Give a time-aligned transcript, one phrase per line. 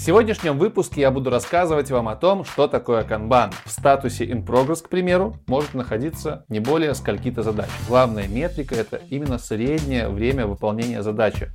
[0.00, 3.52] В сегодняшнем выпуске я буду рассказывать вам о том, что такое канбан.
[3.66, 7.68] В статусе in progress, к примеру, может находиться не более скольки-то задач.
[7.86, 11.50] Главная метрика это именно среднее время выполнения задачи.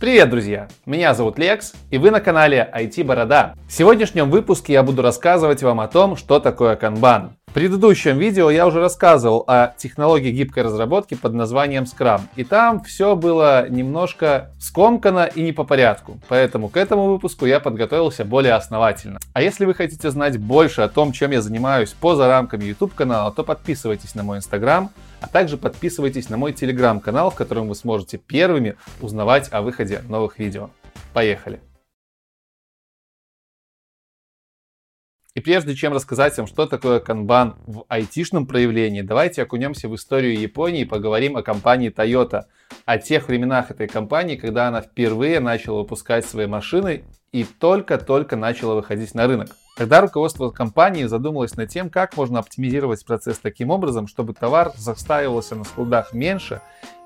[0.00, 0.68] Привет, друзья!
[0.86, 3.54] Меня зовут Лекс, и вы на канале IT Борода.
[3.68, 7.36] В сегодняшнем выпуске я буду рассказывать вам о том, что такое канбан.
[7.54, 12.22] Предыдущем видео я уже рассказывал о технологии гибкой разработки под названием Scrum.
[12.34, 16.18] И там все было немножко скомкано и не по порядку.
[16.26, 19.20] Поэтому к этому выпуску я подготовился более основательно.
[19.34, 23.30] А если вы хотите знать больше о том, чем я занимаюсь поза рамками YouTube канала,
[23.30, 27.76] то подписывайтесь на мой Instagram, а также подписывайтесь на мой Telegram канал, в котором вы
[27.76, 30.70] сможете первыми узнавать о выходе новых видео.
[31.12, 31.60] Поехали!
[35.34, 40.38] И прежде чем рассказать вам, что такое канбан в айтишном проявлении, давайте окунемся в историю
[40.38, 42.44] Японии и поговорим о компании Toyota,
[42.84, 48.76] о тех временах этой компании, когда она впервые начала выпускать свои машины и только-только начала
[48.76, 49.48] выходить на рынок.
[49.76, 55.56] Тогда руководство компании задумалось над тем, как можно оптимизировать процесс таким образом, чтобы товар застаивался
[55.56, 56.60] на складах меньше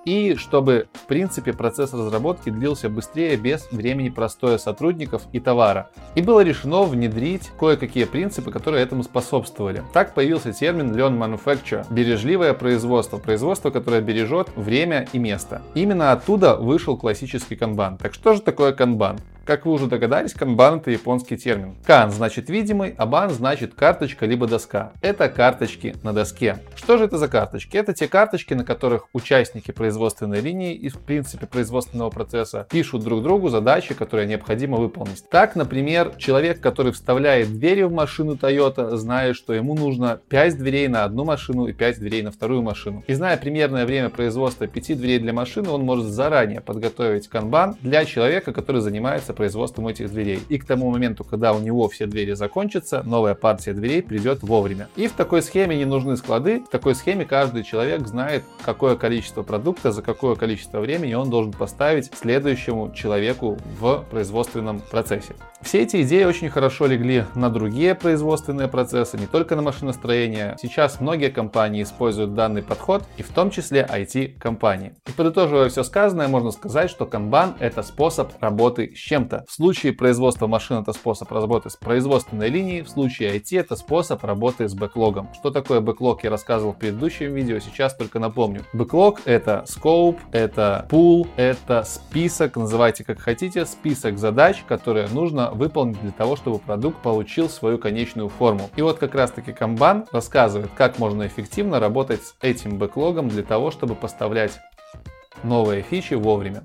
[0.09, 5.91] и чтобы, в принципе, процесс разработки длился быстрее без времени простоя сотрудников и товара.
[6.15, 9.83] И было решено внедрить кое-какие принципы, которые этому способствовали.
[9.93, 15.61] Так появился термин Lean Manufacture– бережливое производство, производство, которое бережет время и место.
[15.75, 17.99] Именно оттуда вышел классический канбан.
[17.99, 19.19] Так что же такое канбан?
[19.49, 21.75] Как вы уже догадались, канбан это японский термин.
[21.87, 24.93] Кан значит видимый, а бан значит карточка либо доска.
[25.01, 26.59] Это карточки на доске.
[26.77, 27.79] Что же это за карточки?
[27.79, 33.23] Это те карточки, на которых участники производственной линии и в принципе производственного процесса пишут друг
[33.23, 35.27] другу задачи, которые необходимо выполнить.
[35.31, 40.89] Так, например, человек, который вставляет двери в машину Toyota, знает, что ему нужно 5 дверей
[40.89, 43.03] на одну машину и 5 дверей на вторую машину.
[43.07, 48.05] И зная примерное время производства 5 дверей для машины, он может заранее подготовить канбан для
[48.05, 50.41] человека, который занимается производством этих дверей.
[50.49, 54.89] И к тому моменту, когда у него все двери закончатся, новая партия дверей придет вовремя.
[54.97, 56.61] И в такой схеме не нужны склады.
[56.61, 61.53] В такой схеме каждый человек знает, какое количество продукта за какое количество времени он должен
[61.53, 65.35] поставить следующему человеку в производственном процессе.
[65.61, 70.57] Все эти идеи очень хорошо легли на другие производственные процессы, не только на машиностроение.
[70.61, 74.95] Сейчас многие компании используют данный подход, и в том числе IT-компании.
[75.07, 79.28] И подытоживая все сказанное, можно сказать, что Kanban это способ работы с чем-то.
[79.49, 84.25] В случае производства машин это способ работы с производственной линией, в случае IT это способ
[84.25, 85.29] работы с бэклогом.
[85.35, 88.65] Что такое бэклог, я рассказывал в предыдущем видео, сейчас только напомню.
[88.73, 96.01] Бэклог это scope, это pool, это список, называйте как хотите, список задач, которые нужно выполнить
[96.01, 98.71] для того, чтобы продукт получил свою конечную форму.
[98.77, 103.43] И вот как раз таки Kanban рассказывает, как можно эффективно работать с этим бэклогом для
[103.43, 104.59] того, чтобы поставлять
[105.43, 106.65] новые фичи вовремя.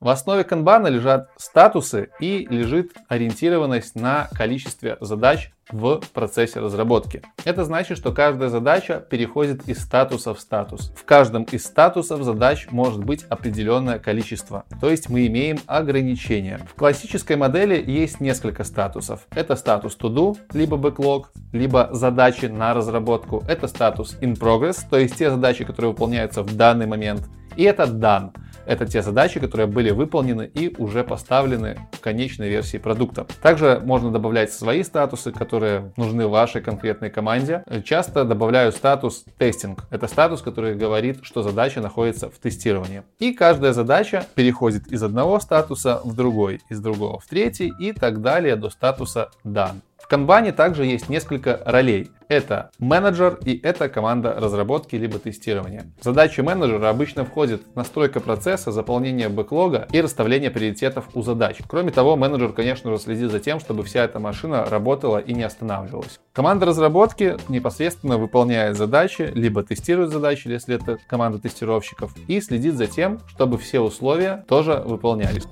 [0.00, 7.20] В основе канбана лежат статусы и лежит ориентированность на количестве задач в процессе разработки.
[7.44, 10.92] Это значит, что каждая задача переходит из статуса в статус.
[10.94, 16.60] В каждом из статусов задач может быть определенное количество, то есть мы имеем ограничения.
[16.70, 19.26] В классической модели есть несколько статусов.
[19.32, 23.42] Это статус to do, либо backlog, либо задачи на разработку.
[23.48, 27.28] Это статус in progress, то есть те задачи, которые выполняются в данный момент.
[27.56, 28.30] И это done
[28.68, 33.26] это те задачи, которые были выполнены и уже поставлены в конечной версии продукта.
[33.42, 37.64] Также можно добавлять свои статусы, которые нужны вашей конкретной команде.
[37.84, 39.84] Часто добавляю статус тестинг.
[39.90, 43.02] Это статус, который говорит, что задача находится в тестировании.
[43.18, 48.20] И каждая задача переходит из одного статуса в другой, из другого в третий и так
[48.20, 49.80] далее до статуса done.
[50.08, 52.10] В канбане также есть несколько ролей.
[52.28, 55.92] Это менеджер и это команда разработки либо тестирования.
[56.00, 61.58] Задачи менеджера обычно входит настройка процесса, заполнение бэклога и расставление приоритетов у задач.
[61.68, 65.42] Кроме того, менеджер, конечно же, следит за тем, чтобы вся эта машина работала и не
[65.42, 66.18] останавливалась.
[66.32, 72.86] Команда разработки непосредственно выполняет задачи, либо тестирует задачи, если это команда тестировщиков, и следит за
[72.86, 75.44] тем, чтобы все условия тоже выполнялись.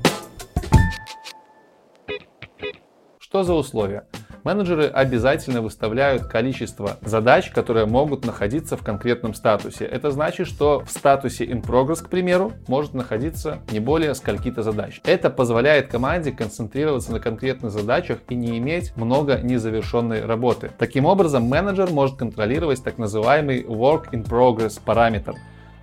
[3.18, 4.06] Что за условия?
[4.46, 9.86] Менеджеры обязательно выставляют количество задач, которые могут находиться в конкретном статусе.
[9.86, 15.00] Это значит, что в статусе in progress, к примеру, может находиться не более скольки-то задач.
[15.02, 20.70] Это позволяет команде концентрироваться на конкретных задачах и не иметь много незавершенной работы.
[20.78, 25.34] Таким образом, менеджер может контролировать так называемый work in progress параметр.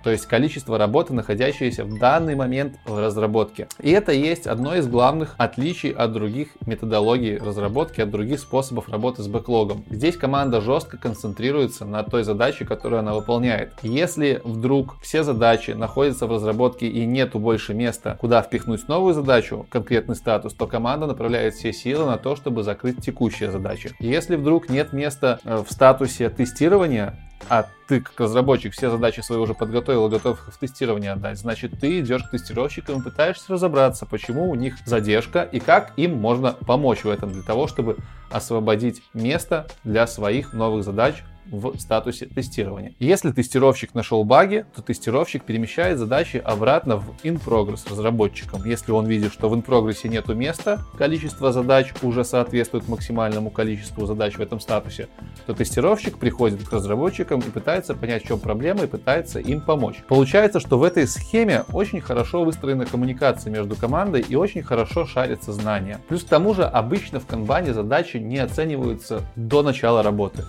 [0.04, 3.68] То есть количество работы, находящееся в данный момент в разработке.
[3.80, 9.22] И это есть одно из главных отличий от других методологий разработки, от других способов работы
[9.22, 9.84] с бэклогом.
[9.88, 13.72] Здесь команда жестко концентрируется на той задаче, которую она выполняет.
[13.82, 19.66] Если вдруг все задачи находятся в разработке и нету больше места, куда впихнуть новую задачу,
[19.70, 23.92] конкретный статус, то команда направляет все силы на то, чтобы закрыть текущие задачи.
[24.00, 27.18] Если вдруг нет места э, в статусе тестирования,
[27.48, 31.38] а ты как разработчик все задачи свои уже подготовил и готов их в тестирование отдать,
[31.38, 36.16] значит ты идешь к тестировщикам и пытаешься разобраться, почему у них задержка и как им
[36.16, 37.96] можно помочь в этом для того, чтобы
[38.30, 42.94] освободить место для своих новых задач в статусе тестирования.
[42.98, 48.64] Если тестировщик нашел баги, то тестировщик перемещает задачи обратно в in-progress разработчикам.
[48.64, 54.36] Если он видит, что в in-progress нету места, количество задач уже соответствует максимальному количеству задач
[54.36, 55.08] в этом статусе,
[55.46, 60.02] то тестировщик приходит к разработчикам и пытается понять, в чем проблема и пытается им помочь.
[60.08, 65.52] Получается, что в этой схеме очень хорошо выстроена коммуникация между командой и очень хорошо шарятся
[65.52, 66.00] знания.
[66.08, 70.44] Плюс к тому же обычно в канбане задачи не оцениваются до начала работы.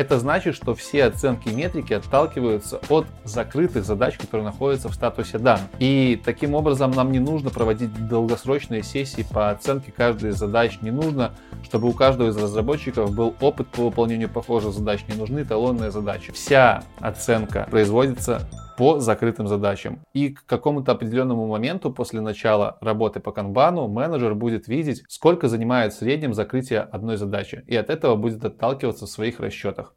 [0.00, 5.60] Это значит, что все оценки метрики отталкиваются от закрытых задач, которые находятся в статусе дан.
[5.78, 10.78] И таким образом нам не нужно проводить долгосрочные сессии по оценке каждой из задач.
[10.80, 11.32] Не нужно,
[11.64, 15.04] чтобы у каждого из разработчиков был опыт по выполнению похожих задач.
[15.06, 16.32] Не нужны эталонные задачи.
[16.32, 18.48] Вся оценка производится
[18.80, 20.06] по закрытым задачам.
[20.14, 25.92] И к какому-то определенному моменту после начала работы по канбану менеджер будет видеть, сколько занимает
[25.92, 27.62] в среднем закрытие одной задачи.
[27.66, 29.94] И от этого будет отталкиваться в своих расчетах.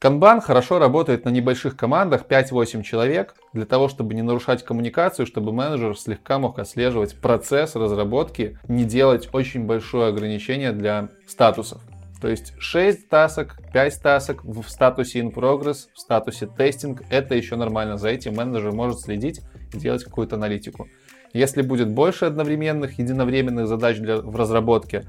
[0.00, 5.52] Канбан хорошо работает на небольших командах 5-8 человек, для того, чтобы не нарушать коммуникацию, чтобы
[5.52, 11.80] менеджер слегка мог отслеживать процесс разработки, не делать очень большое ограничение для статусов.
[12.20, 17.56] То есть 6 тасок, 5 тасок в статусе in progress, в статусе тестинг, это еще
[17.56, 17.96] нормально.
[17.96, 19.40] За этим менеджер может следить
[19.72, 20.88] и делать какую-то аналитику.
[21.32, 25.04] Если будет больше одновременных, единовременных задач для, в разработке,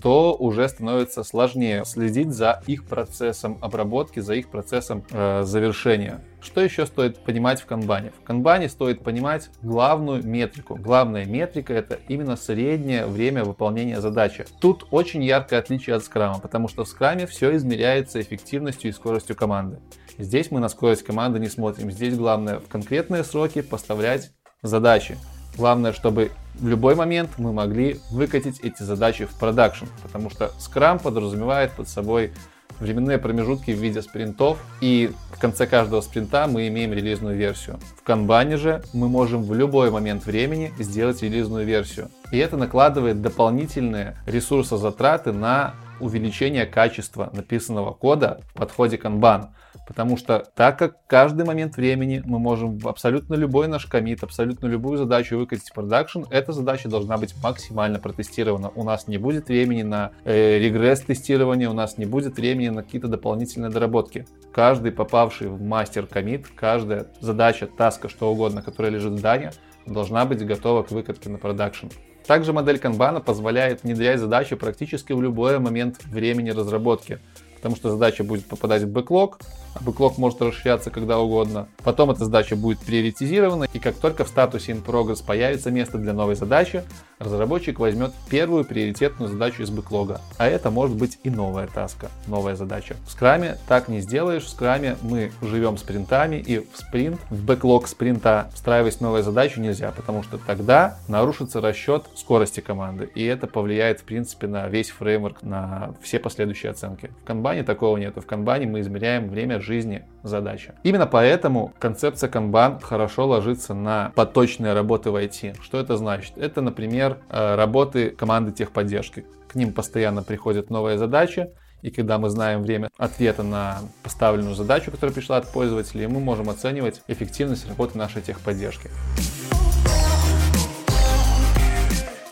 [0.00, 6.24] то уже становится сложнее следить за их процессом обработки, за их процессом э, завершения.
[6.40, 8.12] Что еще стоит понимать в канбане?
[8.20, 10.76] В канбане стоит понимать главную метрику.
[10.76, 14.44] Главная метрика это именно среднее время выполнения задачи.
[14.60, 19.36] Тут очень яркое отличие от скрама, потому что в скраме все измеряется эффективностью и скоростью
[19.36, 19.80] команды.
[20.18, 21.90] Здесь мы на скорость команды не смотрим.
[21.90, 24.32] Здесь главное в конкретные сроки поставлять
[24.62, 25.16] задачи.
[25.56, 31.02] Главное, чтобы в любой момент мы могли выкатить эти задачи в продакшн, потому что Scrum
[31.02, 32.32] подразумевает под собой
[32.80, 37.78] временные промежутки в виде спринтов, и в конце каждого спринта мы имеем релизную версию.
[37.96, 42.10] В канбане же мы можем в любой момент времени сделать релизную версию.
[42.32, 49.48] И это накладывает дополнительные ресурсозатраты на увеличение качества написанного кода в подходе Kanban.
[49.86, 54.96] Потому что так как каждый момент времени мы можем абсолютно любой наш commit, абсолютно любую
[54.96, 58.70] задачу выкатить в продакшн, эта задача должна быть максимально протестирована.
[58.74, 63.08] У нас не будет времени на э, регресс-тестирование, у нас не будет времени на какие-то
[63.08, 64.26] дополнительные доработки.
[64.54, 69.52] Каждый попавший в master commit, каждая задача, таска, что угодно, которая лежит в Done,
[69.86, 71.88] должна быть готова к выкатке на продакшн.
[72.26, 77.20] Также модель Kanban позволяет внедрять задачи практически в любой момент времени разработки
[77.64, 79.38] потому что задача будет попадать в бэклог,
[79.74, 81.66] а бэклог может расширяться когда угодно.
[81.82, 86.12] Потом эта задача будет приоритизирована, и как только в статусе in progress появится место для
[86.12, 86.84] новой задачи,
[87.18, 90.20] разработчик возьмет первую приоритетную задачу из бэклога.
[90.38, 92.96] А это может быть и новая таска, новая задача.
[93.06, 94.44] В скраме так не сделаешь.
[94.44, 99.92] В скраме мы живем спринтами, и в спринт, в бэклог спринта встраивать новую задачу нельзя,
[99.92, 105.42] потому что тогда нарушится расчет скорости команды, и это повлияет, в принципе, на весь фреймворк,
[105.42, 107.10] на все последующие оценки.
[107.22, 108.16] В канбане такого нет.
[108.16, 110.72] В канбане мы измеряем время жизни задачи.
[110.82, 115.56] Именно поэтому концепция канбан хорошо ложится на поточные работы в IT.
[115.62, 116.36] Что это значит?
[116.36, 119.24] Это, например, э, работы команды техподдержки.
[119.48, 121.50] К ним постоянно приходят новые задачи,
[121.82, 126.48] и когда мы знаем время ответа на поставленную задачу, которая пришла от пользователей, мы можем
[126.48, 128.90] оценивать эффективность работы нашей техподдержки.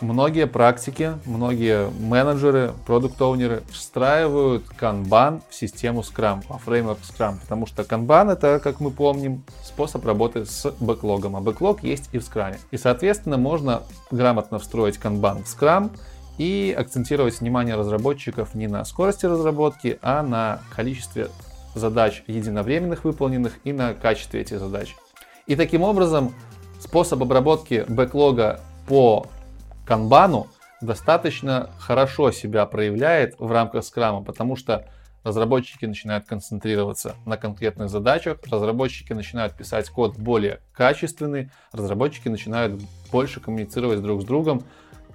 [0.03, 7.83] Многие практики, многие менеджеры, продукт-оунеры встраивают Kanban в систему Scrum, по фреймворк Scrum, потому что
[7.83, 12.57] Kanban это, как мы помним, способ работы с бэклогом, а бэклог есть и в Scrum.
[12.71, 15.89] И, соответственно, можно грамотно встроить Kanban в Scrum
[16.37, 21.29] и акцентировать внимание разработчиков не на скорости разработки, а на количестве
[21.75, 24.95] задач единовременных выполненных и на качестве этих задач.
[25.47, 26.33] И таким образом
[26.79, 29.27] способ обработки бэклога по
[29.85, 30.47] канбану
[30.81, 34.87] достаточно хорошо себя проявляет в рамках скрама, потому что
[35.23, 43.39] разработчики начинают концентрироваться на конкретных задачах, разработчики начинают писать код более качественный, разработчики начинают больше
[43.39, 44.63] коммуницировать друг с другом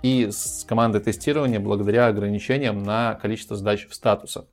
[0.03, 4.47] и с командой тестирования благодаря ограничениям на количество задач в статусах.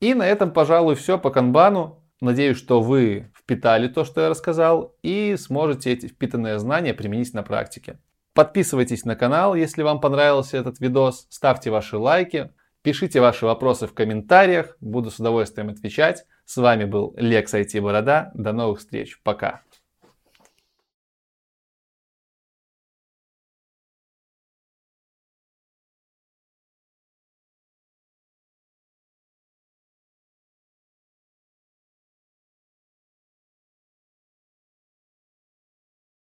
[0.00, 2.04] И на этом, пожалуй, все по канбану.
[2.20, 7.44] Надеюсь, что вы впитали то, что я рассказал, и сможете эти впитанные знания применить на
[7.44, 7.98] практике.
[8.38, 12.52] Подписывайтесь на канал, если вам понравился этот видос, ставьте ваши лайки,
[12.82, 16.24] пишите ваши вопросы в комментариях, буду с удовольствием отвечать.
[16.44, 19.62] С вами был Лекс IT Борода, до новых встреч, пока.